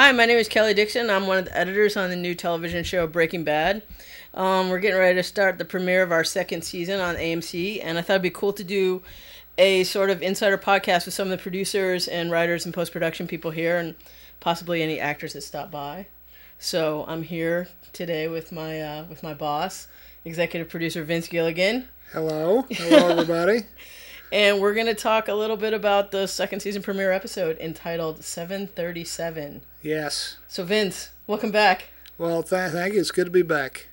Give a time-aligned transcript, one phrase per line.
[0.00, 1.10] Hi, my name is Kelly Dixon.
[1.10, 3.82] I'm one of the editors on the new television show Breaking Bad.
[4.32, 7.98] Um, we're getting ready to start the premiere of our second season on AMC, and
[7.98, 9.02] I thought it'd be cool to do
[9.58, 13.26] a sort of insider podcast with some of the producers and writers and post production
[13.26, 13.96] people here, and
[14.38, 16.06] possibly any actors that stop by.
[16.60, 19.88] So I'm here today with my uh, with my boss,
[20.24, 22.64] executive producer Vince Gilligan, Hello.
[22.70, 23.62] Hello, everybody.
[24.32, 29.62] and we're gonna talk a little bit about the second season premiere episode entitled 737.
[29.82, 30.36] yes.
[30.48, 31.84] So Vince, welcome back.
[32.18, 33.00] Well, th- thank you.
[33.00, 33.86] It's good to be back.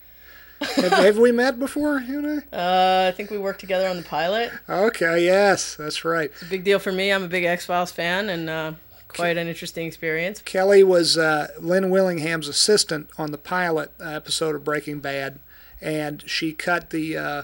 [0.61, 2.55] have, have we met before, you and I?
[2.57, 4.51] Uh, I think we worked together on the pilot.
[4.69, 6.31] Okay, yes, that's right.
[6.31, 7.11] It's a big deal for me.
[7.11, 8.71] I'm a big X Files fan, and uh,
[9.09, 10.41] quite an interesting experience.
[10.41, 15.39] Kelly was uh, Lynne Willingham's assistant on the pilot uh, episode of Breaking Bad,
[15.81, 17.17] and she cut the.
[17.17, 17.43] Uh,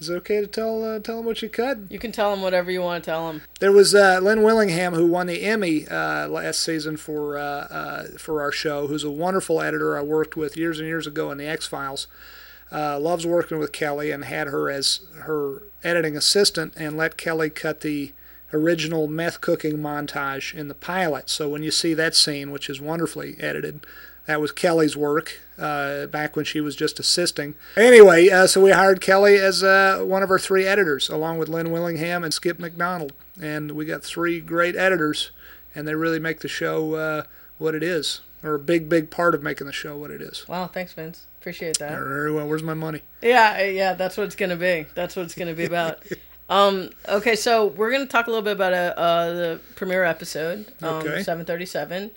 [0.00, 1.78] is it okay to tell uh, tell them what you cut?
[1.90, 3.42] You can tell him whatever you want to tell him.
[3.60, 8.04] There was uh, Lynne Willingham who won the Emmy uh, last season for uh, uh,
[8.18, 8.86] for our show.
[8.86, 12.06] Who's a wonderful editor I worked with years and years ago in the X Files.
[12.70, 17.48] Uh, loves working with Kelly and had her as her editing assistant and let Kelly
[17.48, 18.12] cut the
[18.52, 21.30] original meth cooking montage in the pilot.
[21.30, 23.86] So when you see that scene, which is wonderfully edited,
[24.26, 27.54] that was Kelly's work uh, back when she was just assisting.
[27.76, 31.48] Anyway, uh, so we hired Kelly as uh, one of our three editors, along with
[31.48, 33.12] Lynne Willingham and Skip McDonald.
[33.40, 35.30] And we got three great editors,
[35.74, 37.22] and they really make the show uh,
[37.58, 40.46] what it is, or a big, big part of making the show what it is.
[40.48, 41.26] Wow, thanks, Vince.
[41.40, 41.92] Appreciate that.
[41.92, 42.48] Very well.
[42.48, 43.02] Where's my money?
[43.22, 44.86] Yeah, yeah, that's what it's gonna be.
[44.94, 46.02] That's what it's gonna be about.
[46.48, 50.66] um, okay, so we're gonna talk a little bit about uh, uh, the premiere episode,
[50.82, 51.22] um, Okay.
[51.22, 52.10] 737.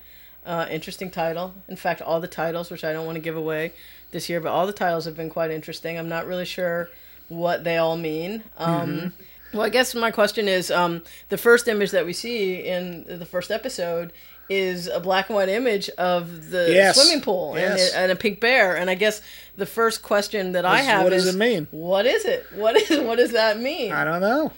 [0.49, 1.53] Uh, interesting title.
[1.67, 3.71] In fact, all the titles, which I don't want to give away
[4.11, 5.97] this year, but all the titles have been quite interesting.
[5.99, 6.89] I'm not really sure
[7.27, 8.43] what they all mean.
[8.57, 9.13] Um,
[9.53, 13.25] Well, I guess my question is um, the first image that we see in the
[13.25, 14.11] first episode
[14.49, 16.95] is a black and white image of the Yes.
[16.99, 17.93] swimming pool Yes.
[17.93, 18.75] and, and a pink bear.
[18.75, 19.21] And I guess
[19.55, 21.67] the first question that I have Is have what is does it mean?
[21.71, 22.45] What is it?
[22.55, 23.91] What is what does that mean?
[23.91, 24.51] I don't know.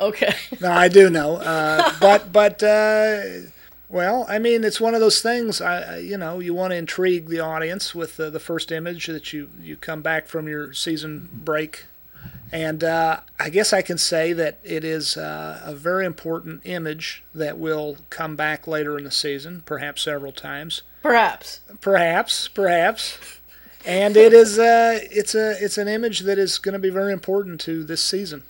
[0.00, 0.34] Okay.
[0.60, 3.20] No, I do know, uh, but but uh,
[3.94, 5.60] well, I mean, it's one of those things.
[5.60, 9.32] I you know, you want to intrigue the audience with the, the first image that
[9.32, 11.84] you you come back from your season break,
[12.50, 17.22] and uh, I guess I can say that it is uh, a very important image
[17.32, 21.60] that will come back later in the season, perhaps several times, Perhaps.
[21.80, 23.18] perhaps, perhaps.
[23.86, 27.12] And it is uh, it's a it's an image that is going to be very
[27.12, 28.42] important to this season.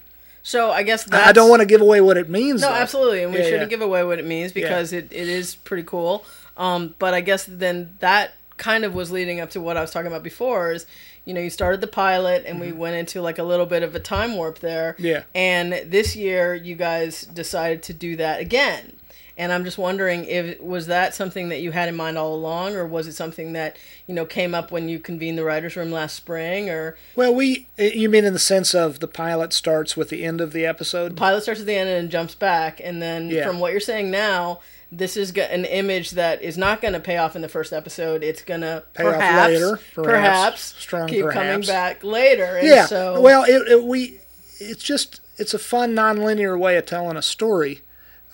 [0.47, 2.60] So I guess that's, I don't want to give away what it means.
[2.60, 2.75] No, though.
[2.75, 3.69] absolutely, and we Yeah, shouldn't yeah.
[3.69, 6.25] give away what it means because it, it is pretty cool.
[6.59, 9.91] Um, but I guess then that kind of was leading up to what I was
[9.91, 10.71] talking about before.
[10.72, 10.87] Is
[11.25, 13.94] you know you started the pilot and we went into like a little bit of
[13.94, 14.93] a time warp there.
[14.93, 15.06] Mm-hmm.
[15.06, 15.22] Yeah.
[15.34, 18.97] And this year you guys decided to do that again.
[19.37, 22.77] And I'm just wondering if was that something that you had in mind all along,
[22.77, 25.91] or was it something that you know came up when you convened the writers' room
[25.91, 29.97] last spring, or Well, we eh, you mean in the sense of the pilot starts
[29.97, 31.17] with the end of the episode?
[31.17, 33.47] pilot starts at the end and jumps back and then Yeah.
[33.47, 34.61] from what you're saying now
[34.93, 38.23] this is an image that is not going to pay off in the first episode
[38.23, 41.11] it's going to Pay off perhaps, later, perhaps perhaps.
[41.11, 42.87] Keep coming back later and yeah.
[42.87, 44.19] so Well, it, it, we
[44.61, 47.81] it's just it's a fun nonlinear way of telling a story,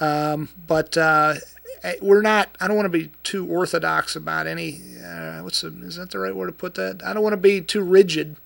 [0.00, 1.34] um, but uh,
[1.82, 2.56] eh, we're not.
[2.60, 4.80] I don't want to be too orthodox about any.
[5.04, 7.02] Uh, what's the, is that the right word to put that?
[7.04, 8.36] I don't want to be too rigid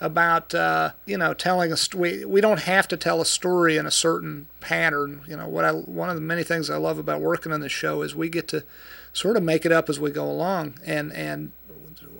[0.00, 2.24] about uh, you know telling a story.
[2.24, 5.22] We don't have to tell a story in a certain pattern.
[5.26, 7.72] You know what I one of the many things I love about working on this
[7.72, 8.64] show is we get to
[9.12, 11.52] sort of make it up as we go along, and and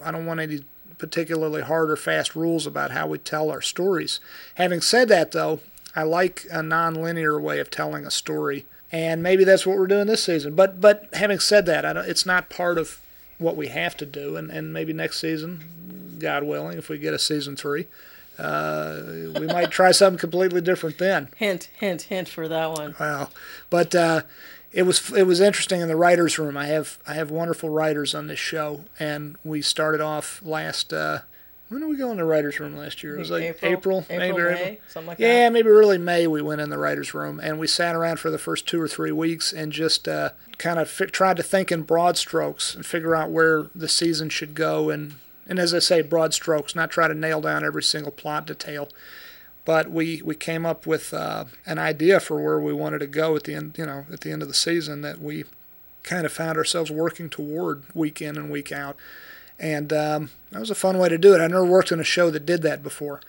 [0.03, 0.65] I don't want any
[0.99, 4.21] particularly hard or fast rules about how we tell our stories.
[4.55, 5.61] Having said that, though,
[5.95, 10.07] I like a non-linear way of telling a story, and maybe that's what we're doing
[10.07, 10.55] this season.
[10.55, 13.01] But but having said that, I don't, it's not part of
[13.39, 17.13] what we have to do, and, and maybe next season, God willing, if we get
[17.13, 17.87] a season three,
[18.39, 19.03] uh,
[19.39, 21.28] we might try something completely different then.
[21.37, 23.28] hint hint hint for that one Wow,
[23.71, 24.22] but uh,
[24.72, 26.57] it was it was interesting in the writers' room.
[26.57, 30.93] I have I have wonderful writers on this show, and we started off last.
[30.93, 31.21] Uh,
[31.68, 33.16] when did we go in the writers' room last year?
[33.16, 34.77] It was like April, april, maybe May, April.
[34.89, 35.53] something like Yeah, that.
[35.53, 38.39] maybe early May we went in the writers' room, and we sat around for the
[38.39, 41.83] first two or three weeks and just uh, kind of fi- tried to think in
[41.83, 45.15] broad strokes and figure out where the season should go, and
[45.48, 48.89] and as I say, broad strokes, not try to nail down every single plot detail.
[49.65, 53.34] But we we came up with uh, an idea for where we wanted to go
[53.34, 55.45] at the end you know at the end of the season that we
[56.04, 58.97] kind of found ourselves working toward week in and week out
[59.59, 62.05] and um, that was a fun way to do it i never worked on a
[62.05, 63.21] show that did that before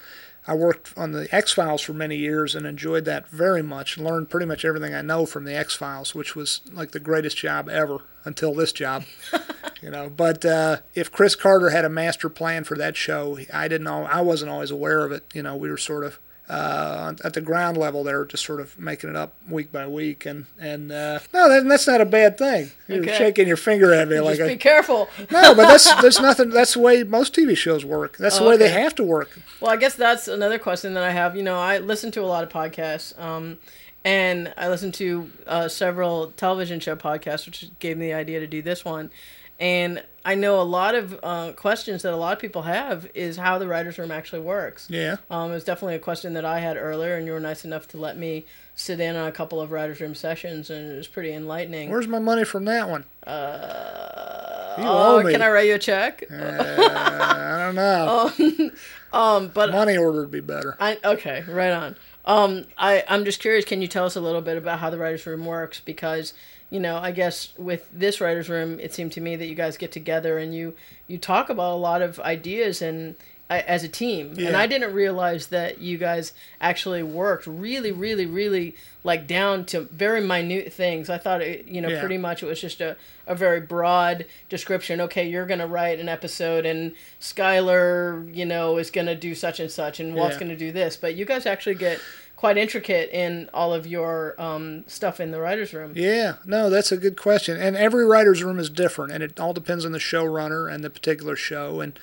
[0.50, 3.98] I worked on the X Files for many years and enjoyed that very much.
[3.98, 7.36] Learned pretty much everything I know from the X Files, which was like the greatest
[7.36, 9.04] job ever until this job.
[9.82, 10.10] you know.
[10.10, 14.06] But uh, if Chris Carter had a master plan for that show, I didn't know.
[14.06, 15.26] I wasn't always aware of it.
[15.34, 16.18] You know, we were sort of
[16.50, 20.26] uh, at the ground level there, just sort of making it up week by week,
[20.26, 22.72] and and uh, no, that, that's not a bad thing.
[22.88, 23.18] You're Okay.
[23.18, 25.10] shaking your finger at me like Just be I, careful.
[25.32, 26.50] no, but that's there's nothing.
[26.50, 28.18] That's the way most TV shows work.
[28.18, 29.38] That's the Oh, way they have to work.
[29.60, 31.36] Well, I guess that's another question that I have.
[31.36, 33.58] You know, I listen to a lot of podcasts, um,
[34.06, 38.48] and I listen to uh, several television show podcasts, which gave me the idea to
[38.48, 39.12] do this one.
[39.60, 43.38] And I know a lot of uh, questions that a lot of people have is
[43.38, 44.90] how the writers' room actually works.
[44.90, 45.16] Yeah.
[45.32, 47.88] Um, it was definitely a question that I had earlier, and you were nice enough
[47.90, 48.46] to let me
[48.76, 51.90] sit in on a couple of writers' room sessions, and it was pretty enlightening.
[51.90, 53.06] Where's my money from that one?
[53.26, 56.26] Uh, You oh, can I write you a check?
[56.30, 58.72] Uh, I don't know.
[59.14, 60.76] Um, but Money order would be better.
[60.82, 61.96] I okay, right on.
[62.28, 63.66] Um, I I'm just curious.
[63.66, 65.80] Can you tell us a little bit about how the writers' room works?
[65.80, 66.34] Because
[66.70, 69.78] you know, I guess with this writers' room, it seemed to me that you guys
[69.78, 70.76] get together and you
[71.08, 73.16] you talk about a lot of ideas and
[73.50, 74.34] as a team.
[74.38, 79.82] And I didn't realize that you guys actually worked really, really, really like down to
[79.82, 81.10] very minute things.
[81.10, 82.02] I thought it, you know, Yeah.
[82.02, 85.00] pretty much it was just a, a very broad description.
[85.00, 86.92] Okay, you're going to write an episode and
[87.22, 90.40] Skyler, you know, is going to do such and such and Walt's Yeah.
[90.40, 90.98] going to do this.
[90.98, 92.00] But you guys actually get
[92.36, 95.94] quite intricate in all of your um, stuff in the writer's room.
[95.96, 97.58] Yeah, no, that's a good question.
[97.58, 100.90] And every writer's room is different, and it all depends on the showrunner and the
[100.90, 101.82] particular show.
[101.82, 101.98] And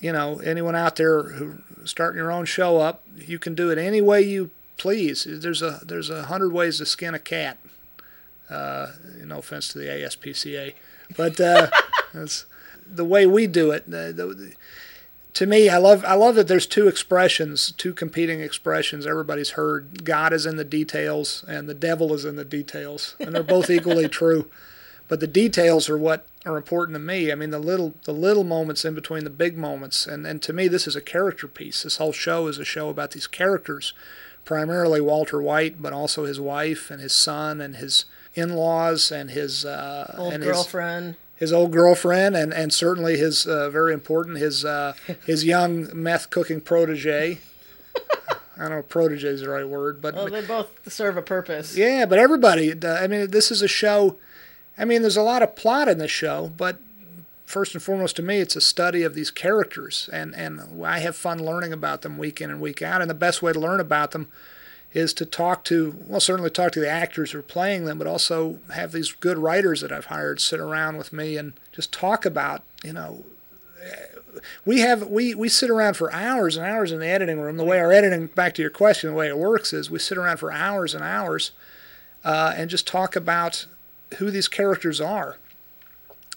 [0.00, 3.78] you know, anyone out there who starting your own show up, you can do it
[3.78, 5.26] any way you please.
[5.28, 7.58] There's a there's a hundred ways to skin a cat.
[8.48, 8.92] Uh,
[9.24, 10.74] no offense to the ASPCA,
[11.16, 11.68] but uh,
[12.14, 12.46] that's
[12.86, 13.90] the way we do it.
[13.90, 14.54] The, the,
[15.34, 19.06] to me, I love I love that there's two expressions, two competing expressions.
[19.06, 23.34] Everybody's heard God is in the details and the devil is in the details, and
[23.34, 24.50] they're both equally true.
[25.08, 27.32] But the details are what are important to me.
[27.32, 30.52] I mean, the little the little moments in between the big moments, and and to
[30.52, 31.82] me, this is a character piece.
[31.82, 33.94] This whole show is a show about these characters,
[34.44, 39.64] primarily Walter White, but also his wife and his son and his in-laws and his
[39.64, 41.16] uh, Old and girlfriend.
[41.34, 44.92] his old girlfriend and, and certainly his uh, very important his uh,
[45.26, 47.38] his young meth cooking protege.
[48.56, 51.22] I don't know if protege is the right word, but Well, they both serve a
[51.22, 51.76] purpose.
[51.76, 52.74] yeah, but everybody.
[52.84, 54.16] I mean, this is a show.
[54.78, 56.78] I mean, there's a lot of plot in this show, but
[57.44, 61.16] first and foremost to me, it's a study of these characters, and and I have
[61.16, 63.00] fun learning about them week in and week out.
[63.00, 64.28] And the best way to learn about them
[64.92, 68.06] is to talk to well, certainly talk to the actors who are playing them, but
[68.06, 72.24] also have these good writers that I've hired sit around with me and just talk
[72.24, 73.24] about you know
[74.64, 77.56] we have we we sit around for hours and hours in the editing room.
[77.56, 80.18] The way our editing, back to your question, the way it works is we sit
[80.18, 81.52] around for hours and hours
[82.24, 83.66] uh, and just talk about
[84.16, 85.36] who these characters are.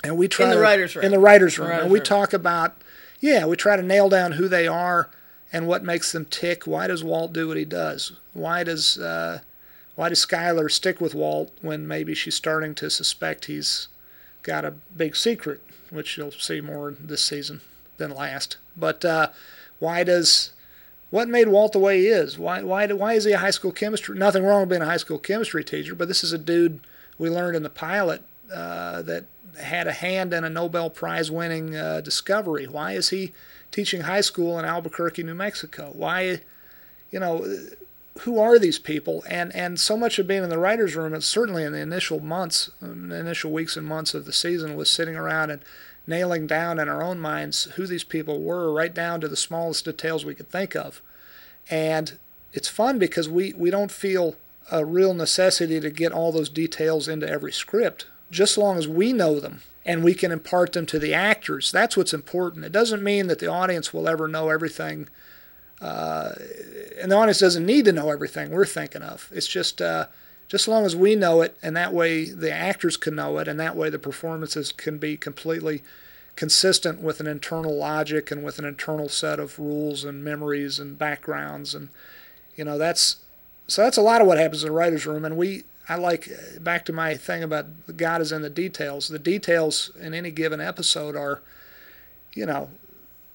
[0.04, 1.06] And we try in the to, writers' room.
[1.06, 2.06] In the writers' room, writers' and we room.
[2.06, 2.76] talk about
[3.20, 5.10] yeah, we try to nail down who they are
[5.54, 6.66] and what makes them tick.
[6.66, 8.14] Why does Walt do what he does?
[8.34, 9.42] Why does uh,
[9.96, 13.88] why does Skyler stick with Walt when maybe she's starting to suspect he's
[14.44, 17.62] got a big secret, which you'll see more this season
[17.98, 18.58] than last.
[18.75, 19.30] But uh,
[19.80, 20.51] why does
[21.10, 22.40] what made Walt the way he is?
[22.40, 24.18] Why why why is he a high school chemistry?
[24.18, 26.80] Nothing wrong with being a high school chemistry teacher, but this is a dude
[27.22, 29.25] we learned in the pilot uh, that
[29.60, 32.66] had a hand in a Nobel Prize winning uh, discovery.
[32.66, 33.32] Why is he
[33.70, 35.92] teaching high school in Albuquerque, New Mexico?
[35.94, 36.40] Why,
[37.12, 37.46] you know,
[38.22, 39.24] who are these people?
[39.30, 42.20] And and so much of being in the writers' room, and certainly in the initial
[42.20, 45.62] months, the initial weeks and months of the season, was sitting around and
[46.08, 49.86] nailing down in our own minds who these people were, right down to the smallest
[49.86, 51.04] details we could think of.
[51.70, 52.18] And
[52.51, 54.36] it's fun because we, we don't feel
[54.72, 58.88] a real necessity to get all those details into every script, just as long as
[58.88, 61.72] we know them and we can impart them to the actors.
[61.72, 62.66] That's what's important.
[62.66, 65.10] It doesn't mean that the audience will ever know everything,
[65.82, 66.34] uh,
[67.01, 69.30] and the audience doesn't need to know everything we're thinking of.
[69.34, 70.08] It's just uh,
[70.48, 73.48] just as long as we know it, and that way the actors can know it,
[73.48, 75.82] and that way the performances can be completely
[76.36, 80.98] consistent with an internal logic and with an internal set of rules and memories and
[80.98, 81.90] backgrounds and
[82.56, 83.18] you know that's
[83.68, 86.30] so that's a lot of what happens in the writers room and we i like
[86.60, 87.65] back to my thing about
[87.98, 91.41] god is in the details the details in any given episode are
[92.34, 92.70] you know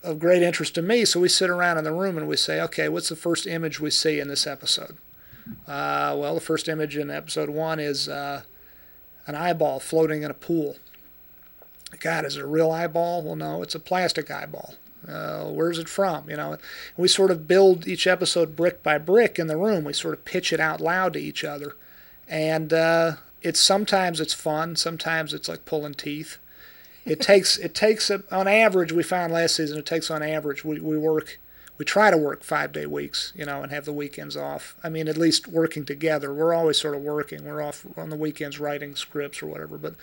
[0.02, 2.60] of great interest to me so we sit around in the room and we say
[2.60, 4.96] okay what's the first image we see in this episode
[5.66, 8.42] uh, well the first image in episode one is uh,
[9.26, 10.76] an eyeball floating in a pool
[12.00, 13.22] God, is it a real eyeball?
[13.22, 14.74] Well, no, it's a plastic eyeball.
[15.08, 16.28] Uh, where's it from?
[16.28, 16.58] You know,
[16.96, 19.84] we sort of build each episode brick by brick in the room.
[19.84, 21.76] We sort of pitch it out loud to each other,
[22.28, 26.38] and uh, it's sometimes it's fun, sometimes it's like pulling teeth,
[27.04, 28.92] it takes it takes a, on average.
[28.92, 31.38] We found last season it takes on average we, we work
[31.78, 34.76] we try to work five day weeks, you know, and have the weekends off.
[34.82, 36.32] I mean, at least working together.
[36.32, 37.44] We're always sort of working.
[37.44, 39.94] We're off on the weekends writing scripts or whatever, but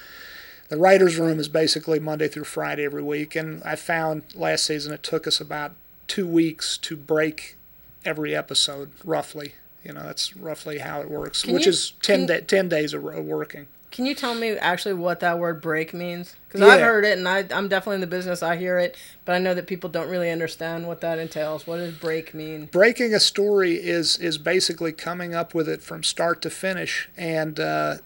[0.74, 3.36] the writer's room is basically Monday through Friday every week.
[3.36, 5.74] And I found last season it took us about
[6.08, 7.58] two weeks to break
[8.04, 9.54] every episode, roughly.
[9.84, 12.70] You know, that's roughly how it works, Can which you- is 10, can- da 10
[12.70, 13.68] days of working.
[13.92, 16.36] Can you tell me actually what that word break means?
[16.48, 16.68] Because Yeah.
[16.74, 18.42] I've heard it and I, I'm definitely in the business.
[18.42, 21.68] I hear it, but I know that people don't really understand what that entails.
[21.68, 22.66] What does break mean?
[22.72, 27.60] breaking a story is is basically coming up with it from start to finish and
[27.60, 27.98] uh,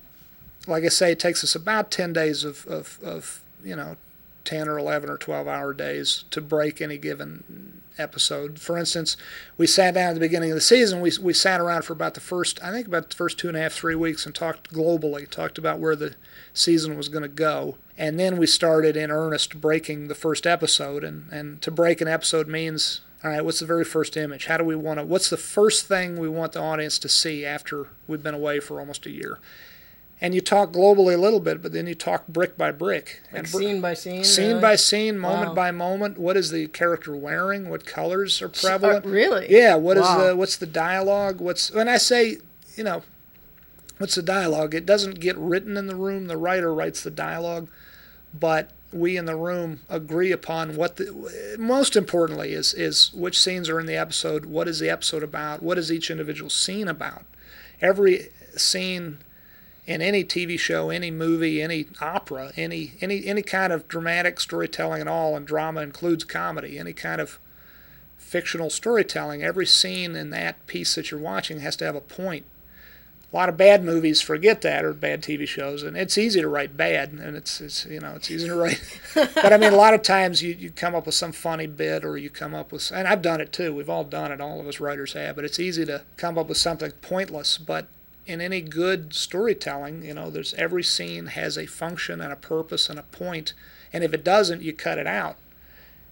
[0.67, 3.95] like i say it takes us about 10 days of, of, of you know
[4.43, 8.59] 10 or 11 or 12 hour days to break any given episode.
[8.59, 9.17] For instance
[9.57, 12.13] we sat down at the beginning of the season we, we sat around for about
[12.13, 14.71] the first i think about the first two and a half three weeks and talked
[14.71, 16.15] globally talked about where the
[16.57, 17.77] season was going to go.
[17.97, 21.03] And then we started in earnest breaking the first episode.
[21.03, 24.45] And, and to break an episode means all right what's the very first image?
[24.45, 27.45] How do we want to what's the first thing we want the audience to see
[27.45, 29.39] after we've been away for almost a year
[30.19, 33.43] and you talk globally a little bit but then you talk brick by brick Like
[33.43, 34.23] and br- scene by scene?
[34.23, 34.61] scene really?
[34.61, 35.53] by scene moment Wow.
[35.55, 39.45] by moment what is the character wearing what colors are Uh, prevalent really?
[39.49, 40.27] yeah, what is Wow.
[40.27, 41.39] the what's the dialogue?
[41.39, 42.37] What's when I say,
[42.75, 43.03] you know,
[43.99, 44.73] what's the dialogue?
[44.73, 46.27] It doesn't get written in the room.
[46.27, 47.67] The writer writes the dialogue,
[48.37, 53.67] but we in the room agree upon what the most importantly is is which scenes
[53.69, 57.23] are in the episode, what is the episode about, what is each individual scene about.
[57.81, 59.17] Every scene
[59.87, 65.01] in any TV show, any movie, any opera, any any any kind of dramatic storytelling
[65.01, 67.39] at all, and drama includes comedy, any kind of
[68.17, 72.45] fictional storytelling, every scene in that piece that you're watching has to have a point.
[73.31, 76.47] A lot of bad movies forget that, or bad TV shows, and it's easy to
[76.47, 78.81] write bad, and it's, it's you know it's easy to write.
[79.15, 82.03] but I mean, a lot of times you, you come up with some funny bit,
[82.03, 83.73] or you come up with, and I've done it too.
[83.73, 84.41] We've all done it.
[84.41, 85.35] All of us writers have.
[85.35, 87.57] But it's easy to come up with something pointless.
[87.57, 87.87] But
[88.27, 92.89] in any good storytelling, you know, there's every scene has a function and a purpose
[92.89, 93.53] and a point,
[93.93, 95.37] and if it doesn't, you cut it out.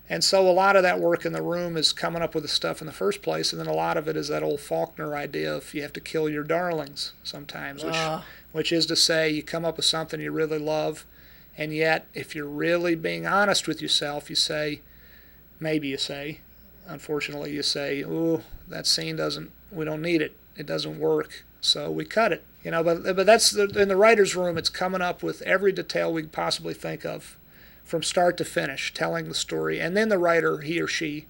[0.10, 2.48] And so a lot of that work in the room is coming up with the
[2.48, 5.16] stuff in the first place, and then a lot of it is that old Faulkner
[5.16, 8.24] idea of you have to kill your darlings sometimes, which, Ah.
[8.52, 11.06] which is to say you come up with something you really love,
[11.58, 14.82] and yet if you're really being honest with yourself, you say,
[15.60, 16.40] maybe you say,
[16.88, 21.92] unfortunately you say, oh, that scene doesn't, we don't need it, it doesn't work, so
[21.92, 22.44] we cut it.
[22.64, 24.58] You know, but but that's the, in the writer's room.
[24.58, 27.38] It's coming up with every detail we possibly think of
[27.84, 31.28] from start to finish, telling the story, and then the writer, he or she,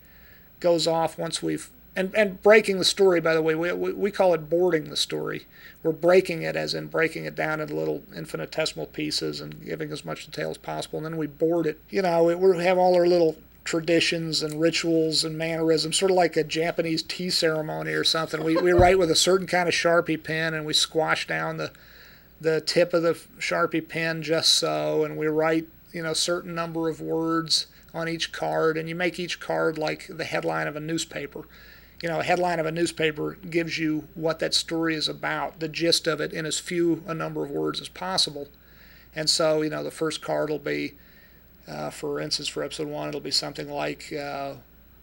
[0.61, 3.21] goes off once we've and, and breaking the story.
[3.21, 5.45] By the way, we, we we call it boarding the story.
[5.83, 10.05] We're breaking it as in breaking it down into little infinitesimal pieces and giving as
[10.05, 11.79] much detail as possible, and then we board it.
[11.89, 16.15] You know, we, we have all our little traditions and rituals and mannerisms, sort of
[16.15, 18.43] like a Japanese tea ceremony or something.
[18.43, 21.71] We we write with a certain kind of sharpie pen, and we squash down the
[22.39, 26.87] the tip of the sharpie pen just so, and we write you know certain number
[26.87, 30.81] of words on each card, and you make each card like the headline of a
[30.81, 31.47] newspaper.
[32.03, 35.69] You know, a headline of a newspaper gives you what that story is about, the
[35.69, 38.49] gist of it, in as few a number of words as possible.
[39.15, 40.95] And so, you know, the first card will be,
[41.67, 44.53] uh, for instance, for episode one, it'll be something like uh,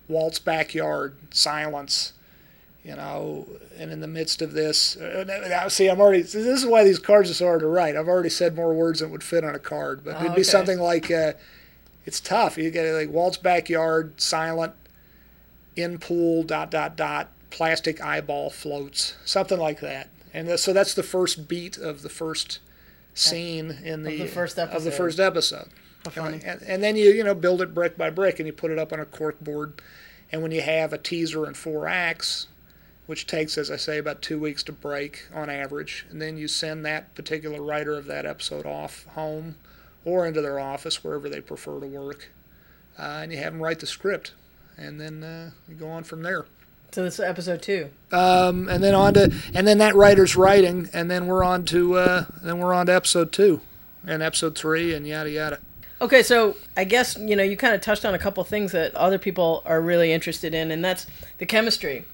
[0.09, 2.12] Walt's backyard, silence,
[2.85, 6.66] you know, and in the midst of this, uh, now, see, I'm already, this is
[6.66, 7.97] why these cards are so hard to write.
[7.97, 10.40] I've already said more words than would fit on a card, but Oh, it'd be
[10.40, 10.42] okay.
[10.42, 11.33] something like, uh,
[12.04, 12.59] it's tough.
[12.59, 14.73] You get like Walt's backyard, silent,
[15.76, 20.09] in pool, dot, dot, dot, plastic eyeball floats, something like that.
[20.35, 22.59] And th- so that's the first beat of the first
[23.14, 25.69] scene in the, the first Of the first episode.
[26.11, 26.40] Funny.
[26.44, 28.78] And, and then you you know build it brick by brick and you put it
[28.78, 29.80] up on a cork board.
[30.30, 32.47] And when you have a teaser and four acts,
[33.06, 36.49] which takes, as I say, about two weeks to break on average, and then you
[36.49, 39.56] send that particular writer of that episode off home
[40.04, 42.30] or into their office wherever they prefer to work,
[42.99, 44.32] uh, and you have them write the script,
[44.78, 46.47] and then uh, you go on from there.
[46.92, 47.90] So this is episode two.
[48.11, 51.94] Um, and then on to and then that writer's writing, and then we're on to
[51.94, 53.61] uh, then we're on to episode two,
[54.06, 55.61] and episode three, and yada yada.
[56.02, 58.92] Okay, so I guess you know you kind of touched on a couple things that
[58.97, 61.06] other people are really interested in, and that's
[61.38, 62.04] the chemistry.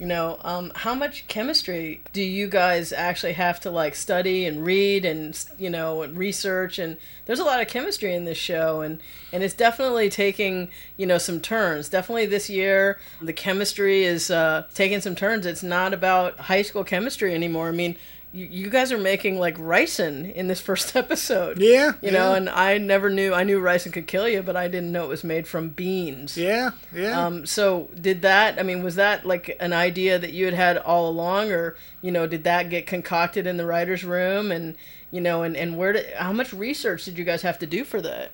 [0.00, 4.64] You know, um, how much chemistry do you guys actually have to like study and
[4.64, 6.80] read and you know and research?
[6.80, 9.00] And there's a lot of chemistry in this show, and
[9.32, 11.88] and it's definitely taking you know some turns.
[11.88, 15.46] Definitely this year, the chemistry is uh, taking some turns.
[15.46, 17.68] It's not about high school chemistry anymore.
[17.68, 17.96] I mean,
[18.36, 21.58] you, you guys are making like ricin in this first episode.
[21.58, 24.68] Yeah, You know, and I never knew I knew ricin could kill you, but I
[24.68, 26.36] didn't know it was made from beans.
[26.36, 27.18] Yeah, yeah.
[27.24, 28.58] Um, so did that?
[28.58, 32.12] I mean, was that like an idea that you had had all along, or you
[32.12, 34.52] know, did that get concocted in the writers' room?
[34.52, 34.76] And
[35.10, 37.84] you know, and and where did how much research did you guys have to do
[37.84, 38.32] for that?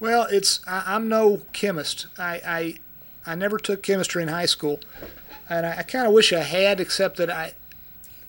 [0.00, 2.06] Well, it's I, I'm no chemist.
[2.18, 2.74] I, I
[3.26, 4.80] I never took chemistry in high school,
[5.48, 7.54] and I, I kind of wish I had, except that I,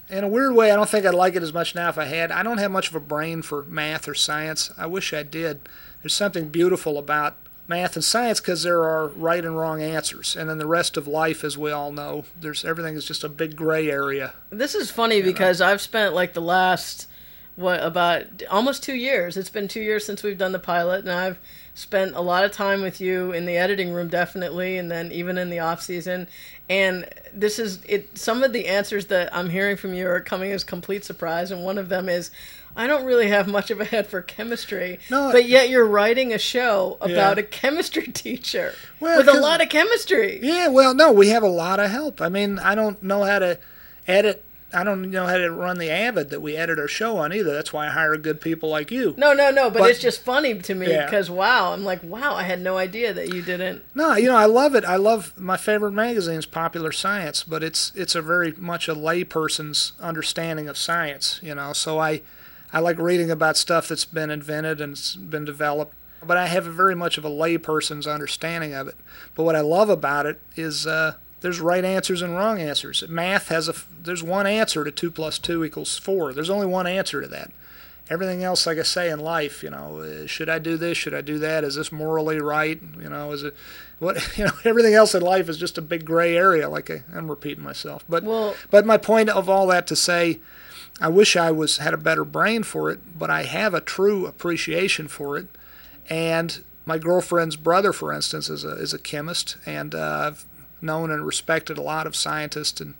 [0.09, 2.05] in a weird way, I don't think I'd like it as much now if I
[2.05, 2.31] had.
[2.31, 4.71] I don't have much of a brain for math or science.
[4.77, 5.61] I wish I did.
[6.01, 7.35] There's something beautiful about
[7.67, 11.07] math and science because there are right and wrong answers, and then the rest of
[11.07, 14.33] life, as we all know, there's everything is just a big gray area.
[14.49, 17.07] This is funny uh, because I've spent like the last
[17.55, 19.37] what about almost two years.
[19.37, 21.37] It's been two years since we've done the pilot, and I've
[21.75, 25.37] spent a lot of time with you in the editing room, definitely, and then even
[25.37, 26.27] in the off season.
[26.69, 28.17] And this is it.
[28.17, 31.63] Some of the answers that I'm hearing from you are coming as complete surprise, and
[31.63, 32.31] one of them is.
[32.75, 36.33] I don't really have much of a head for chemistry, No, but yet you're writing
[36.33, 37.43] a show about Yeah.
[37.43, 40.39] a chemistry teacher Well, with a lot of chemistry.
[40.41, 42.19] Yeah, well, no, we have a lot of help.
[42.19, 43.59] I mean, I don't know how to
[44.07, 44.43] edit.
[44.73, 47.53] I don't know how to run the Avid that we edit our show on either.
[47.53, 49.13] That's why I hire good people like you.
[49.17, 51.05] No, no, no, but, But- it's just funny to me Yeah.
[51.05, 53.83] because wow, I'm like, wow, I had no idea that you didn't.
[53.93, 54.83] No, you know, I love it.
[54.85, 58.95] I love my favorite magazine is Popular Science, but it's it's a very much a
[58.95, 61.39] layperson's understanding of science.
[61.43, 62.21] You know, so I
[62.71, 65.93] I like reading about stuff that's been invented and it's been developed,
[66.25, 68.95] but I have a very much of a layperson's understanding of it.
[69.35, 73.03] But what I love about it is uh, there's right answers and wrong answers.
[73.07, 76.33] Math has a there's one answer to two plus two equals four.
[76.33, 77.51] There's only one answer to that.
[78.09, 80.97] Everything else, like I say in life, you know, uh, should I do this?
[80.97, 81.63] Should I do that?
[81.63, 82.81] Is this morally right?
[82.99, 83.55] You know, is it
[83.99, 84.51] what you know?
[84.65, 86.67] Everything else in life is just a big gray area.
[86.69, 90.39] Like I, I'm repeating myself, but Well- but my point of all that to say,
[91.01, 94.25] I wish I was had a better brain for it, but I have a true
[94.27, 95.47] appreciation for it,
[96.09, 100.45] and my girlfriend's brother, for instance, is a is a chemist, and uh, I've
[100.83, 102.93] known and respected a lot of scientists and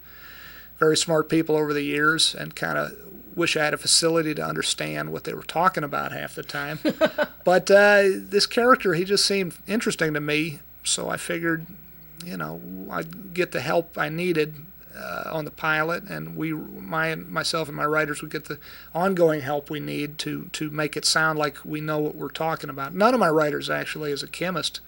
[0.79, 2.91] very smart people over the years, and kind of
[3.35, 6.79] wish I had a facility to understand what they were talking about half the time.
[7.43, 11.65] but uh, this character, he just seemed interesting to me, so I figured,
[12.25, 14.55] you know, I'd get the help I needed
[14.95, 18.59] uh, on the pilot, and we, my, myself and my writers would get the
[18.93, 22.69] ongoing help we need to to make it sound like we know what we're talking
[22.69, 22.93] about.
[22.93, 24.81] None of my writers actually is a chemist.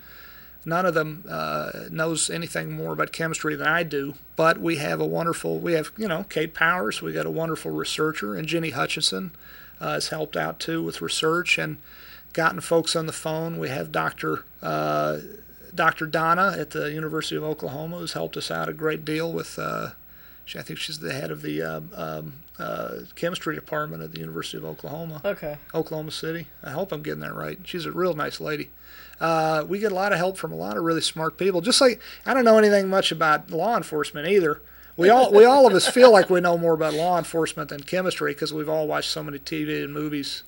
[0.65, 4.15] None of them uh, knows anything more about chemistry than I do.
[4.36, 7.71] But we have a wonderful, we have you know Kate Powers, we got a wonderful
[7.71, 9.32] researcher, and Jenny Hutchison
[9.80, 11.78] uh, has helped out too with research and
[12.34, 13.60] gotten folks on the phone.
[13.60, 14.43] We have Doctor.
[14.62, 15.19] Uh,
[15.73, 16.06] Dr.
[16.06, 19.60] Donna at the University of Oklahoma has helped us out a great deal with.
[19.60, 19.89] Uh,
[20.45, 24.19] she, I think she's the head of the um, um, uh, chemistry department at the
[24.21, 25.58] University of Oklahoma, Okay.
[25.73, 26.47] Oklahoma City.
[26.63, 27.60] I hope I'm getting that right.
[27.65, 28.69] She's a real nice lady.
[29.19, 31.62] Uh, we get a lot of help from a lot of really smart people.
[31.62, 34.62] Just like I don't know anything much about law enforcement either.
[34.97, 37.82] We all we all of us feel like we know more about law enforcement than
[37.82, 40.43] chemistry because we've all watched so many TV and movies,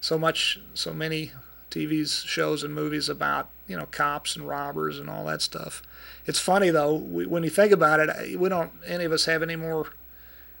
[0.00, 1.32] so much, so many
[1.70, 5.82] TVs, shows, and movies about you know cops and robbers and all that stuff.
[6.26, 9.42] It's funny though we, when you think about it, we don't any of us have
[9.42, 9.88] any more.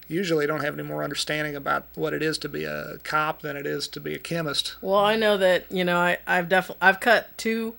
[0.08, 3.56] Usually, don't have any more understanding about what it is to be a cop than
[3.56, 4.76] it is to be a chemist.
[4.80, 7.74] Well, I know that you know I I've definitely I've cut two,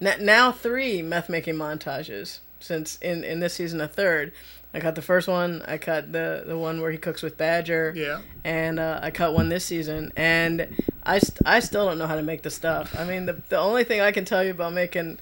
[0.00, 4.32] now three meth making montages since in in this season a third.
[4.72, 5.62] I cut the first one.
[5.66, 7.92] I cut the the one where he cooks with Badger.
[7.96, 8.20] Yeah.
[8.44, 10.68] And uh, I cut one this season, and
[11.02, 12.94] I, st- I still don't know how to make the stuff.
[12.98, 15.18] I mean, the the only thing I can tell you about making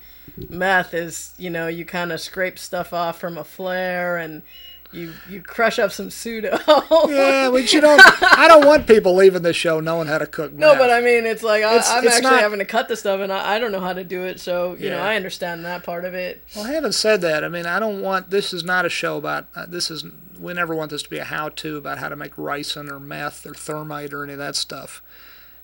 [0.50, 4.42] meth is you know you kind of scrape stuff off from a flare and.
[4.90, 6.58] You, you crush up some pseudo.
[7.08, 8.00] Yeah, but you don't.
[8.22, 10.52] I don't want people leaving the show knowing how to cook.
[10.52, 10.60] meth.
[10.60, 12.88] No, but I mean, it's like I, It's- I'm it's actually not- having to cut
[12.88, 14.40] the stuff, and I, I don't know how to do it.
[14.40, 16.42] So you know, I understand that part of it.
[16.56, 18.30] Well, having said that, I mean, I don't want.
[18.30, 19.46] This is not a show about.
[19.54, 20.04] Uh, this is.
[20.40, 23.44] We never want this to be a how-to about how to make ricin or meth
[23.44, 25.02] or thermite or any of that stuff.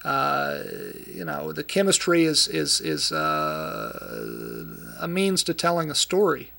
[0.05, 0.65] Uh,
[1.07, 4.65] you know, the chemistry is is is uh,
[5.01, 6.53] a means to telling a story.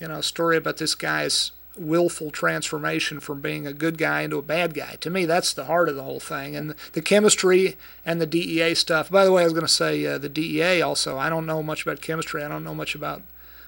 [0.00, 4.36] You know, a story about this guy's willful transformation from being a good guy into
[4.38, 4.96] a bad guy.
[5.00, 6.56] To me, that's the heart of the whole thing.
[6.56, 9.10] And the chemistry and the DEA stuff.
[9.10, 11.18] By the way, I was going to say uh, the DEA also.
[11.18, 12.42] I don't know much about chemistry.
[12.42, 13.22] I don't know much about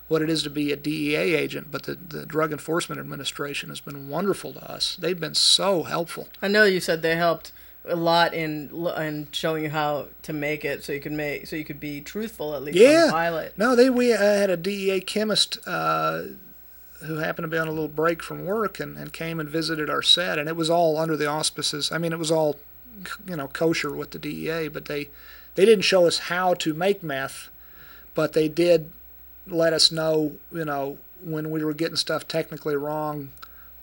[0.08, 3.80] what it is to be a DEA agent, but the, the Drug Enforcement Administration has
[3.80, 4.96] been wonderful to us.
[4.98, 6.28] They've been so helpful.
[6.40, 7.52] I know you said they helped
[7.84, 11.56] a lot in in showing you how to make it, so you could make so
[11.56, 13.06] you could be truthful at least on Yeah.
[13.06, 13.54] the pilot.
[13.58, 16.22] No, they we uh, had a DEA chemist uh,
[17.04, 19.88] who happened to be on a little break from work and, and came and visited
[19.88, 21.92] our set, and it was all under the auspices.
[21.92, 22.56] I mean, it was all,
[23.26, 25.08] you know, kosher with the DEA, but they
[25.54, 27.48] they didn't show us how to make meth,
[28.14, 28.90] but they did
[29.46, 33.30] let us know, you know, when we were getting stuff technically wrong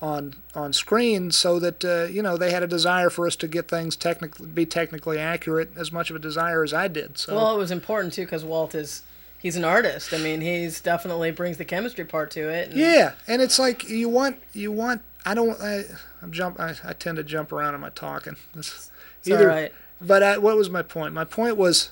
[0.01, 3.47] on on screen, so that uh, you know they had a desire for us to
[3.47, 7.17] get things technically be technically accurate, as much of a desire as I did.
[7.17, 9.03] So Well, it was important too because Walt is
[9.45, 10.11] he's an artist.
[10.11, 12.69] I mean, he's definitely brings the chemistry part to it.
[12.69, 15.03] and- Yeah, and it's like you want you want.
[15.23, 15.59] I don't.
[15.61, 15.83] I,
[16.23, 16.59] I'm jump.
[16.59, 18.35] I, I tend to jump around in my talking.
[18.55, 19.71] It's it's all right.
[20.01, 21.13] But I, what was my point?
[21.13, 21.91] My point was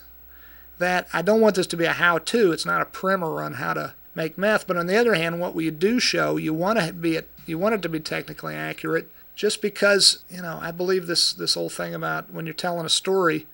[0.80, 2.52] that I don't want this to be a how-to.
[2.52, 4.66] It's not a primer on how to make meth.
[4.68, 7.30] But on the other hand, what we do show, you want to be it.
[7.46, 10.58] You want it to be technically accurate, just because you know.
[10.62, 13.46] I believe this this whole thing about when you're telling a story,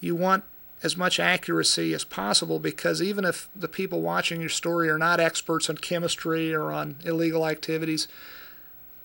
[0.00, 0.44] you want
[0.82, 5.20] as much accuracy as possible because even if the people watching your story are not
[5.20, 8.08] experts on chemistry or on illegal activities,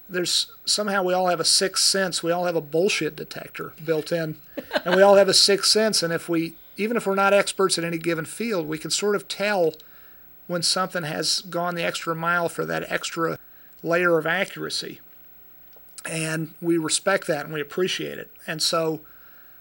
[0.07, 2.23] there's somehow we all have a sixth sense.
[2.23, 4.37] We all have a bullshit detector built in,
[4.85, 6.03] and we all have a sixth sense.
[6.03, 9.15] And if we, even if we're not experts in any given field, we can sort
[9.15, 9.73] of tell
[10.47, 13.39] when something has gone the extra mile for that extra
[13.81, 14.99] layer of accuracy.
[16.05, 18.29] And we respect that and we appreciate it.
[18.45, 19.01] And so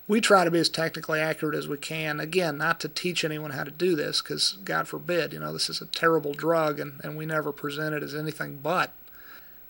[0.07, 2.21] we try to be as technically accurate as we can.
[2.21, 5.71] Again, not to teach anyone how to do this, because God forbid, you know, this
[5.71, 8.93] is a terrible drug and, and we never present it as anything but.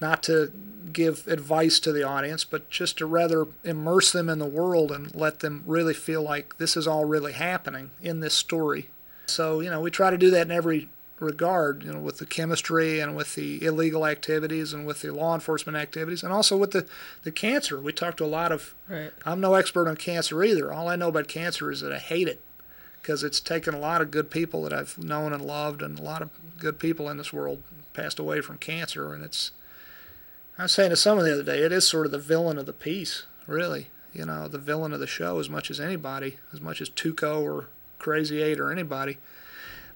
[0.00, 0.52] Not to
[0.92, 5.14] give advice to the audience, but just to rather immerse them in the world and
[5.14, 8.88] let them really feel like this is all really happening in this story.
[9.26, 10.88] So, you know, we try to do that in every
[11.20, 15.34] regard, you know, with the chemistry and with the illegal activities and with the law
[15.34, 16.86] enforcement activities and also with the,
[17.22, 17.80] the cancer.
[17.80, 19.12] We talked to a lot of Right.
[19.24, 20.72] I'm no expert on cancer either.
[20.72, 22.40] All I know about cancer is that I hate it
[23.00, 26.02] because it's taken a lot of good people that I've known and loved, and a
[26.02, 29.12] lot of good people in this world passed away from cancer.
[29.12, 29.50] And it's,
[30.58, 32.64] I was saying to someone the other day, it is sort of the villain of
[32.64, 33.88] the piece, really.
[34.14, 37.42] You know, the villain of the show as much as anybody, as much as Tuco
[37.42, 37.66] or
[37.98, 39.18] Crazy Eight or anybody.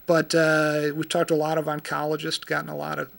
[0.09, 3.11] But uh, we've talked to a lot of oncologists, gotten a lot of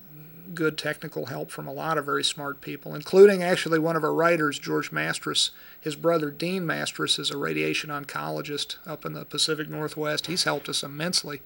[0.56, 4.12] good technical help from a lot of very smart people, including actually one of our
[4.12, 5.52] writers, George Mastras.
[5.80, 10.26] His brother, Dean Mastras, is a radiation oncologist up in the Pacific Northwest.
[10.26, 11.42] He's helped us immensely.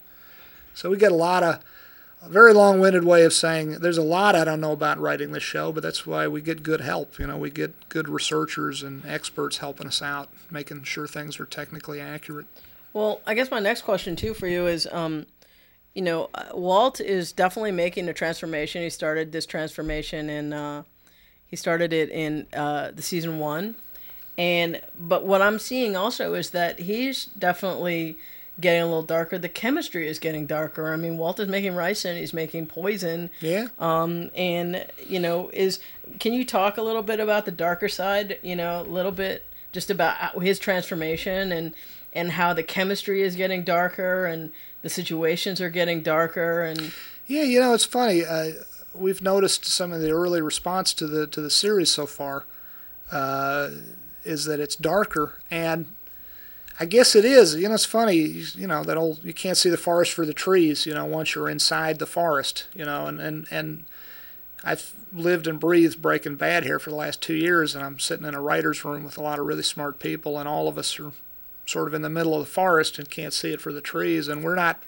[0.74, 1.60] So we get a lot of,
[2.22, 5.34] a very long winded way of saying there's a lot I don't know about writing
[5.34, 7.20] this show, but that's why we get good help.
[7.20, 11.46] You know, we get good researchers and experts helping us out, making sure things are
[11.46, 12.46] technically accurate.
[12.94, 15.26] Well, I guess my next question too for you is, um,
[15.94, 18.82] you know, uh, Walt is definitely making a transformation.
[18.82, 20.84] He started this transformation in, uh,
[21.46, 23.76] he started it in uh, the season one,
[24.38, 28.18] and but what I'm seeing also is that he's definitely
[28.60, 29.38] getting a little darker.
[29.38, 30.92] The chemistry is getting darker.
[30.94, 33.68] I mean, Walt is making ricin, he's making poison, Yeah?
[33.80, 35.80] um, and you know, is
[36.20, 38.40] can you talk a little bit about the darker side?
[38.42, 41.74] You know, a little bit just about his transformation and
[42.14, 46.94] and how the chemistry is getting darker and the situations are getting darker and
[47.28, 48.24] Yeah, you know, it's funny.
[48.24, 48.52] Uh,
[48.94, 52.46] we've noticed some of the early response to the to the series so far
[53.12, 53.70] uh,
[54.24, 55.88] is that it's darker, and
[56.80, 57.56] I guess it is.
[57.56, 58.16] You know, it's funny.
[58.16, 60.86] You, know that old you can't see the forest for the trees.
[60.86, 62.68] You know, once you're inside the forest.
[62.74, 63.86] You know, and and and
[64.64, 68.26] I've lived and breathed Breaking Bad here for the last two years, and I'm sitting
[68.26, 71.00] in a writer's room with a lot of really smart people, and all of us
[71.00, 71.12] are
[71.66, 74.28] sort of in the middle of the forest and can't see it for the trees,
[74.28, 74.82] and we're not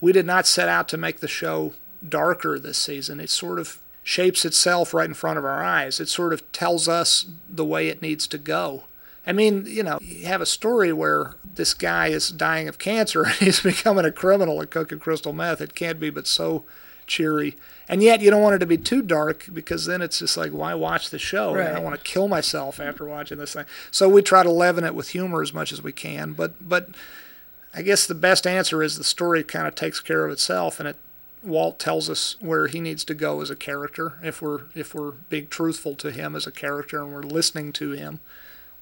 [0.00, 1.74] we did not set out to make the show
[2.06, 3.20] darker this season.
[3.20, 6.00] It sort of shapes itself right in front of our eyes.
[6.00, 8.84] It sort of tells us the way it needs to go.
[9.26, 13.24] I mean, you know, you have a story where this guy is dying of cancer
[13.24, 15.60] and he's becoming a criminal and cooking crystal meth.
[15.60, 16.64] It can't be but so
[17.10, 17.56] cheery.
[17.88, 20.52] And yet you don't want it to be too dark because then it's just like,
[20.52, 21.54] why watch the show?
[21.58, 23.64] I don't want to kill myself after watching this thing.
[23.90, 26.32] So we try to leaven it with humor as much as we can.
[26.32, 26.90] But but
[27.74, 30.88] I guess the best answer is the story kind of takes care of itself, and
[30.88, 30.96] it
[31.42, 35.12] Walt tells us where he needs to go as a character if we're if we're
[35.28, 38.20] being truthful to him as a character and we're listening to him.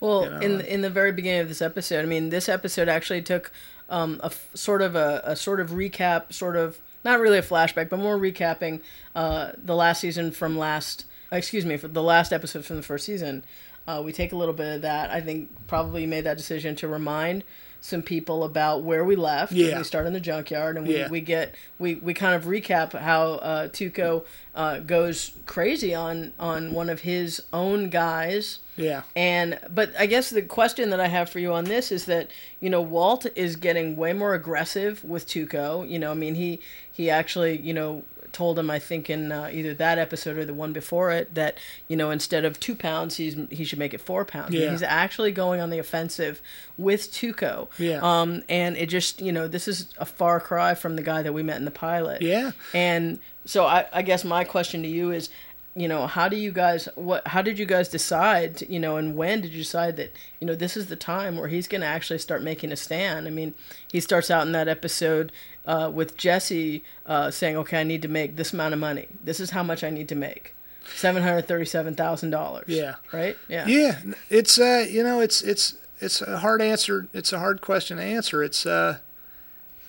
[0.00, 2.48] Well, You know, in and- in the very beginning of this episode, I mean, this
[2.48, 3.50] episode actually took
[3.88, 7.42] um, a f- sort of a, a sort of recap, sort of not really a
[7.42, 8.80] flashback, but more recapping
[9.16, 11.06] uh, the last season from last.
[11.30, 13.44] Excuse me, for the last episode from the first season.
[13.86, 15.10] Uh, we take a little bit of that.
[15.10, 17.44] I think probably made that decision to remind
[17.80, 19.52] some people about where we left.
[19.52, 19.78] Yeah.
[19.78, 21.08] We start in the junkyard, and we, Yeah.
[21.08, 26.72] we get we, we kind of recap how uh, Tuco uh, goes crazy on on
[26.72, 28.58] one of his own guys.
[28.76, 32.04] Yeah, And but I guess the question that I have for you on this is
[32.06, 35.88] that you know Walt is getting way more aggressive with Tuco.
[35.88, 36.60] You know, I mean he
[36.92, 40.54] he actually you know told him, I think in uh, either that episode or the
[40.54, 44.00] one before it, that you know instead of two pounds, he's he should make it
[44.00, 44.54] four pounds.
[44.54, 44.70] Yeah.
[44.70, 46.40] He's actually going on the offensive
[46.76, 47.68] with Tuco.
[47.78, 48.00] Yeah.
[48.02, 51.32] Um, and it just you know this is a far cry from the guy that
[51.32, 52.22] we met in the pilot.
[52.22, 52.52] Yeah.
[52.74, 55.30] And so I, I guess my question to you is,
[55.74, 59.16] you know, how do you guys what how did you guys decide, you know, and
[59.16, 61.86] when did you decide that, you know, this is the time where he's going to
[61.86, 63.26] actually start making a stand?
[63.26, 63.54] I mean,
[63.90, 65.32] he starts out in that episode
[65.68, 69.06] uh, with Jesse uh, saying, "Okay, I need to make this amount of money.
[69.22, 70.54] This is how much I need to make."
[70.96, 72.64] Seven hundred thirty-seven thousand dollars.
[72.68, 72.94] Yeah.
[73.12, 73.36] Right.
[73.46, 73.66] Yeah.
[73.66, 74.00] Yeah,
[74.30, 77.08] it's uh, you know, it's it's it's a hard answer.
[77.12, 78.42] It's a hard question to answer.
[78.42, 78.98] It's uh,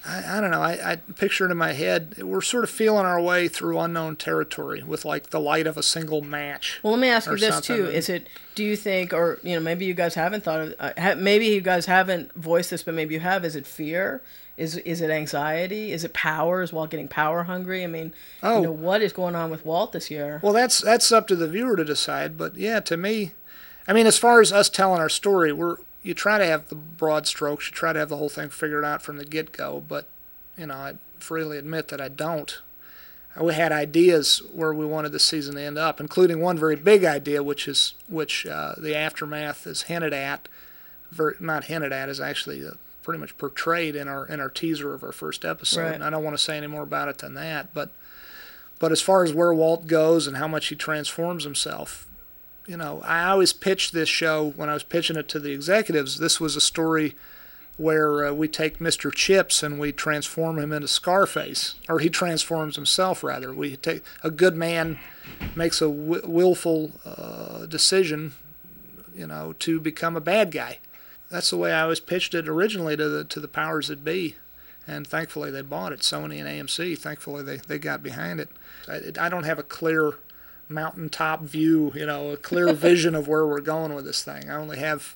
[0.05, 0.61] I, I don't know.
[0.61, 2.21] I, I picture it in my head.
[2.21, 5.83] We're sort of feeling our way through unknown territory with like the light of a
[5.83, 6.79] single match.
[6.83, 7.75] Well, let me ask you this something.
[7.77, 8.27] too: Is it?
[8.55, 11.47] Do you think, or you know, maybe you guys haven't thought of, uh, ha- maybe
[11.47, 13.45] you guys haven't voiced this, but maybe you have.
[13.45, 14.21] Is it fear?
[14.59, 15.93] Is is it anxiety?
[15.93, 16.61] Is it power?
[16.61, 17.83] Is Walt getting power hungry?
[17.83, 18.57] I mean, Oh.
[18.57, 20.39] you know, what is going on with Walt this year?
[20.43, 22.37] Well, that's that's up to the viewer to decide.
[22.37, 23.31] But yeah, to me,
[23.87, 26.75] I mean, as far as us telling our story, we're you try to have the
[26.75, 27.69] broad strokes.
[27.69, 29.83] You try to have the whole thing figured out from the get go.
[29.87, 30.07] But
[30.57, 32.59] you know, I freely admit that I don't.
[33.39, 37.05] We had ideas where we wanted the season to end up, including one very big
[37.05, 40.49] idea, which is which uh, the aftermath is hinted at,
[41.11, 42.71] ver not hinted at, is actually uh,
[43.09, 45.81] pretty much portrayed in our in our teaser of our first episode.
[45.81, 45.95] Right.
[45.95, 47.89] And I don't want to say any more about it than that, but
[48.77, 52.07] but as far as where Walt goes and how much he transforms himself,
[52.67, 56.19] you know, I always pitched this show when I was pitching it to the executives.
[56.19, 57.15] This was a story
[57.77, 59.11] where uh, we take Mr.
[59.11, 63.51] Chips and we transform him into Scarface, or he transforms himself rather.
[63.51, 64.99] We take a good man
[65.55, 68.33] makes a willful uh, decision,
[69.15, 70.77] you know, to become a bad guy.
[71.29, 74.35] That's the way I always pitched it originally to the to the powers that be,
[74.87, 75.99] and thankfully they bought it.
[75.99, 78.49] Sony and AMC, thankfully they they got behind it.
[78.87, 80.13] I, I don't have a clear
[80.67, 84.49] mountaintop view, you know, a clear vision of where we're going with this thing.
[84.49, 85.15] I only have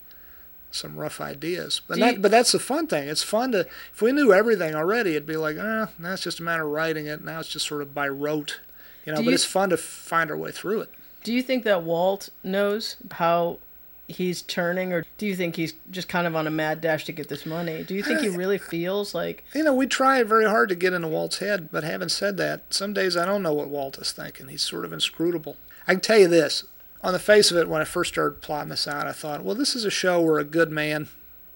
[0.71, 1.81] some rough ideas.
[1.87, 3.07] But that, you- but that's the fun thing.
[3.07, 3.59] It's fun to
[3.93, 6.71] if we knew everything already, it'd be like, eh, now it's just a matter of
[6.71, 7.23] writing it.
[7.23, 8.59] Now it's just sort of by rote,
[9.05, 9.17] you know.
[9.19, 10.89] But you- it's fun to find our way through it.
[11.23, 13.59] Do you think that Walt knows how
[14.07, 17.11] he's turning, or do you think he's just kind of on a mad dash to
[17.11, 17.83] get this money?
[17.83, 19.43] Do you think he uh, really feels like?
[19.53, 22.73] You know, we try very hard to get into Walt's head, but having said that,
[22.73, 24.47] some days I don't know what Walt is thinking.
[24.47, 25.57] He's sort of inscrutable.
[25.87, 26.65] I can tell you this.
[27.01, 29.55] On the face of it, when I first started plotting this out, I thought, well,
[29.55, 31.09] this is a show where a good man.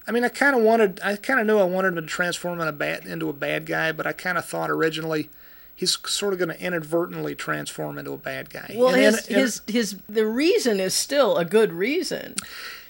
[0.06, 2.60] I mean, I kind of wanted, I kind of knew I wanted him to transform
[2.60, 5.30] in a bad, into a bad guy, but I kind of thought originally
[5.78, 8.74] he's sort of going to inadvertently transform into a bad guy.
[8.76, 12.34] Well, And his his his the reason is still a good reason.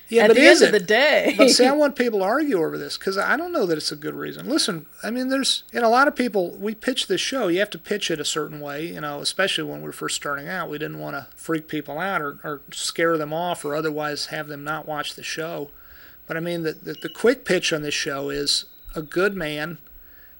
[0.08, 0.66] yeah, At but the end it?
[0.66, 3.52] of the day, but see, I want people to argue over this because I don't
[3.52, 4.48] know that it's a good reason.
[4.48, 6.52] Listen, I mean, there's and a lot of people.
[6.52, 7.48] We pitch this show.
[7.48, 9.20] You have to pitch it a certain way, you know.
[9.20, 12.38] Especially when we were first starting out, we didn't want to freak people out or,
[12.42, 15.70] or scare them off or otherwise have them not watch the show.
[16.26, 18.64] But I mean, the, the the quick pitch on this show is
[18.96, 19.76] a good man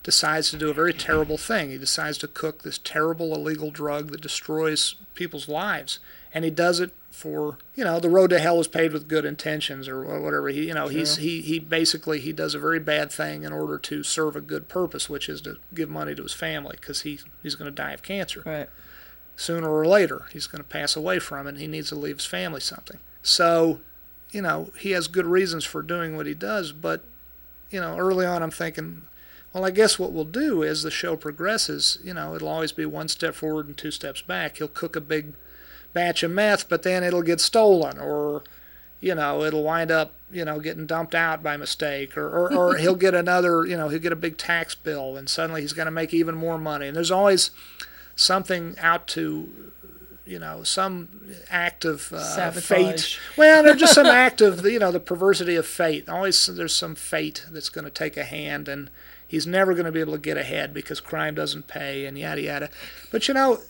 [0.09, 1.69] decides to do a very terrible thing.
[1.69, 5.99] He decides to cook this terrible illegal drug that destroys people's lives,
[6.33, 9.27] and he does it for you know the road to hell is paved with good
[9.27, 10.49] intentions or whatever.
[10.49, 13.77] He you know he's he he basically he does a very bad thing in order
[13.77, 17.21] to serve a good purpose, which is to give money to his family because he
[17.43, 18.71] he's going to die of cancer right?
[19.37, 20.25] sooner or later.
[20.33, 22.99] He's going to pass away from it and he needs to leave his family something.
[23.23, 23.81] So,
[24.31, 27.05] you know, he has good reasons for doing what he does, but,
[27.71, 29.03] you know, early on I'm thinking,
[29.53, 32.85] well, I guess what we'll do as the show progresses, you know, it'll always be
[32.85, 34.59] one step forward and two steps back.
[34.59, 35.33] He'll cook a big
[35.95, 38.43] batch of meth, but then it'll get stolen or,
[39.01, 42.77] you know, it'll wind up, you know, getting dumped out by mistake or, or, or
[42.79, 45.87] he'll get another, you know, he'll get a big tax bill and suddenly he's going
[45.87, 46.89] to make even more money.
[46.89, 47.51] And there's always
[48.17, 49.49] something out to
[50.27, 51.09] you know some
[51.49, 55.65] act of uh, fate well there's just some act of you know the perversity of
[55.67, 58.91] fate always there's some fate that's going to take a hand and
[59.29, 62.41] he's never going to be able to get ahead because crime doesn't pay and yada
[62.41, 62.71] yada
[63.13, 63.61] but you know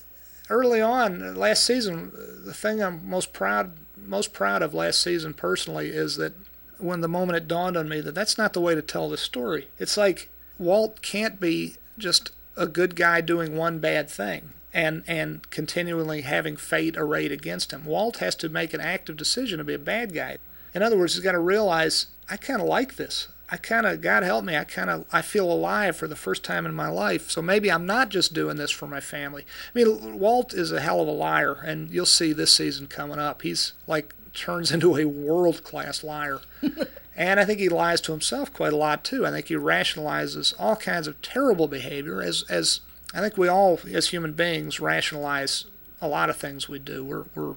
[0.48, 2.10] early on last season
[2.46, 6.32] the thing i'm most proud most proud of last season personally is that
[6.78, 9.20] when the moment it dawned on me that that's not the way to tell this
[9.20, 15.02] story it's like walt can't be just a good guy doing one bad thing and
[15.06, 17.84] and continually having fate arrayed against him.
[17.84, 20.38] Walt has to make an active decision to be a bad guy.
[20.74, 23.28] In other words, he's got to realize I kind of like this.
[23.50, 24.56] I kind of God help me.
[24.56, 27.30] I kind of I feel alive for the first time in my life.
[27.30, 29.44] So maybe I'm not just doing this for my family.
[29.74, 33.18] I mean, Walt is a hell of a liar, and you'll see this season coming
[33.18, 33.42] up.
[33.42, 36.40] He's like turns into a world class liar.
[37.18, 39.26] And I think he lies to himself quite a lot too.
[39.26, 42.78] I think he rationalizes all kinds of terrible behavior as as
[43.12, 45.64] I think we all, as human beings, rationalize
[46.00, 47.04] a lot of things we do.
[47.04, 47.54] We're, we're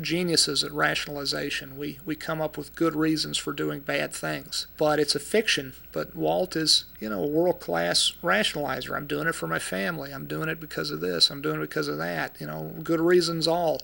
[0.00, 1.76] geniuses at rationalization.
[1.78, 4.66] We, we come up with good reasons for doing bad things.
[4.76, 5.74] But it's a fiction.
[5.92, 8.96] But Walt is, you know, a world class rationalizer.
[8.96, 10.12] I'm doing it for my family.
[10.12, 11.30] I'm doing it because of this.
[11.30, 12.36] I'm doing it because of that.
[12.40, 13.80] You know, good reasons all.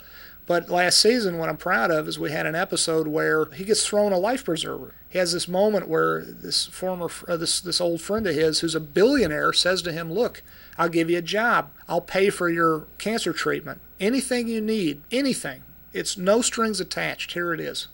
[0.46, 3.86] But last season, what I'm proud of is we had an episode where he gets
[3.86, 4.94] thrown a life preserver.
[5.08, 8.74] He has this moment where this former, uh, this this old friend of his, who's
[8.74, 10.42] a billionaire, says to him, "Look,
[10.76, 11.70] I'll give you a job.
[11.88, 13.80] I'll pay for your cancer treatment.
[14.00, 15.62] Anything you need, anything.
[15.92, 17.32] It's no strings attached.
[17.32, 17.88] Here it is."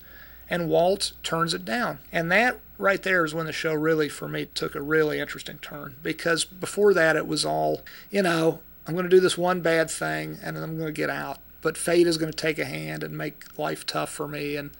[0.50, 4.28] And Walt turns it down, and that right there is when the show really, for
[4.28, 5.96] me, took a really interesting turn.
[6.02, 9.90] Because before that, it was all, you know, I'm going to do this one bad
[9.90, 12.64] thing, and then I'm going to get out but fate is going to take a
[12.64, 14.70] hand and make life tough for me and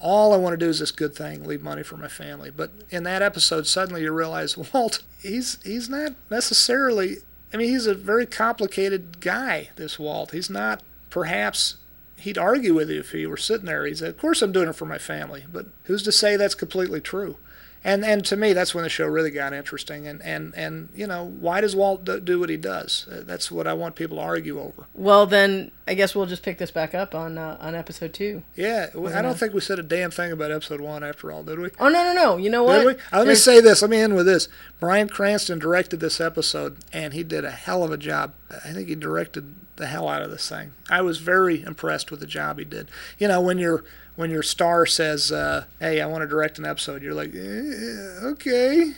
[0.00, 2.50] all I want to do is this good thing, leave money for my family.
[2.50, 7.18] But in that episode, suddenly you realize Walt, he's he's not necessarily.
[7.52, 9.70] I mean, he's a very complicated guy.
[9.76, 10.82] This Walt, he's not.
[11.10, 11.76] Perhaps
[12.20, 13.84] he'd argue with you if he were sitting there.
[13.86, 16.54] He said, "Of course, I'm doing it for my family," but who's to say that's
[16.54, 17.36] completely true?
[17.82, 20.06] And and to me that's when the show really got interesting.
[20.06, 23.06] And and and you know why does walt do what he does?
[23.10, 24.86] Uh, that's what i want people to argue over.
[24.94, 28.42] Well then i guess we'll just pick this back up on uh, on episode two.
[28.54, 31.58] Yeah i don't think we said a damn thing about episode one after all did
[31.58, 31.70] we?
[31.78, 32.36] Oh no no no.
[32.36, 32.78] You know what?
[32.78, 32.92] did we?
[33.12, 33.82] Uh, let me say this.
[33.82, 34.48] Let me end with this.
[34.78, 38.34] Bryan cranston directed this episode and he did a hell of a job.
[38.50, 40.72] I think he directed the hell out of this thing.
[40.90, 42.88] I was very impressed with the job he did.
[43.18, 43.84] You know when you're
[44.20, 48.26] when your star says, uh, "Hey, I want to direct an episode," you're like, eh,
[48.26, 48.92] "Okay,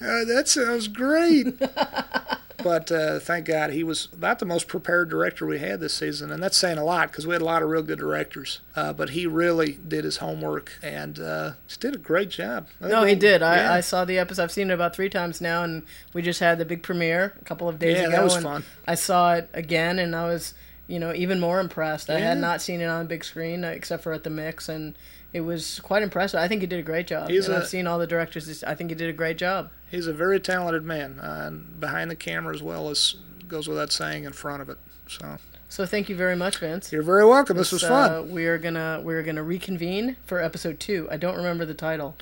[0.00, 1.58] uh, that sounds great."
[2.62, 6.30] but uh, thank God he was about the most prepared director we had this season,
[6.30, 8.60] and that's saying a lot because we had a lot of real good directors.
[8.76, 12.66] Uh, but he really did his homework and uh, just did a great job.
[12.78, 13.40] No, he did.
[13.40, 13.72] Yeah.
[13.72, 14.42] I, I, saw the episode.
[14.42, 17.44] I've seen it about three times now, and we just had the big premiere a
[17.44, 18.10] couple of days yeah, ago.
[18.10, 18.64] Yeah, that was fun.
[18.86, 20.52] I saw it again, and I was
[20.88, 22.10] you know, even more impressed.
[22.10, 24.96] I had not seen it on big screen uh, except for at the mix, and
[25.32, 26.40] it was quite impressive.
[26.40, 27.28] I think he did a great job.
[27.28, 28.64] He's a, I've seen all the directors.
[28.64, 29.70] I think he did a great job.
[29.90, 33.92] He's a very talented man, uh, and behind the camera as well as goes without
[33.92, 34.78] saying in front of it.
[35.06, 35.36] So.
[35.70, 36.90] So thank you very much, Vince.
[36.90, 37.58] You're very welcome.
[37.58, 38.10] This was fun.
[38.10, 41.06] Uh, we are gonna we are gonna reconvene for episode two.
[41.10, 42.16] I don't remember the title.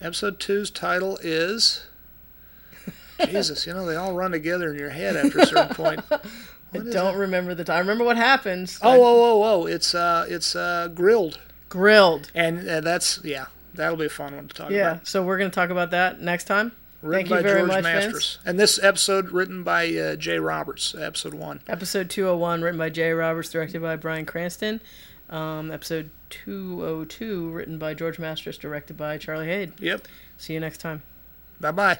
[0.00, 1.86] Episode two's title is.
[3.26, 6.00] Jesus, you know they all run together in your head after a certain point.
[6.74, 7.18] I don't it?
[7.18, 7.76] remember the time.
[7.76, 8.78] I remember what happens.
[8.82, 9.66] Oh, oh, oh, oh!
[9.66, 11.38] It's uh, it's uh, grilled.
[11.68, 12.30] Grilled.
[12.34, 14.96] And uh, that's yeah, that'll be a fun one to talk yeah, about.
[14.96, 16.72] Yeah, so we're going to talk about that next time.
[17.02, 18.12] Written Thank you very George much, Mastras.
[18.12, 18.38] Vince.
[18.46, 21.60] And this episode written by uh, Jay Roberts, episode one.
[21.66, 24.80] Episode 201, written by Jay Roberts, directed by Bryan Cranston.
[25.28, 29.80] Um, episode 202, written by George Mastras, directed by Charlie Haid.
[29.80, 30.06] Yep.
[30.38, 31.02] See you next time.
[31.60, 31.98] Bye bye.